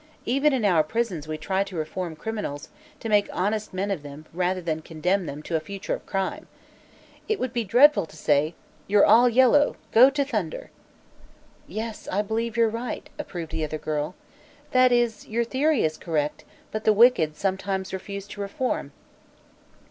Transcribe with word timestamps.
Even 0.25 0.51
in 0.51 0.65
our 0.65 0.81
prisons 0.83 1.27
we 1.27 1.37
try 1.37 1.63
to 1.63 1.75
reform 1.75 2.15
criminals, 2.15 2.69
to 2.99 3.07
make 3.07 3.29
honest 3.31 3.71
men 3.71 3.91
of 3.91 4.01
them 4.01 4.25
rather 4.33 4.59
than 4.59 4.81
condemn 4.81 5.27
them 5.27 5.43
to 5.43 5.55
a 5.55 5.59
future 5.59 5.93
of 5.93 6.07
crime. 6.07 6.47
It 7.27 7.39
would 7.39 7.53
be 7.53 7.63
dreadful 7.63 8.07
to 8.07 8.15
say: 8.17 8.55
'You're 8.87 9.05
all 9.05 9.29
yellow; 9.29 9.75
go 9.91 10.09
to 10.09 10.25
thunder!'" 10.25 10.71
"Yes; 11.67 12.07
I 12.11 12.23
believe 12.23 12.57
you're 12.57 12.67
right," 12.67 13.11
approved 13.19 13.51
the 13.51 13.63
other 13.63 13.77
girl. 13.77 14.15
"That 14.71 14.91
is, 14.91 15.27
your 15.27 15.43
theory 15.43 15.83
is 15.83 15.97
correct, 15.97 16.45
but 16.71 16.83
the 16.83 16.93
wicked 16.93 17.35
sometimes 17.35 17.93
refuse 17.93 18.25
to 18.29 18.41
reform." 18.41 18.93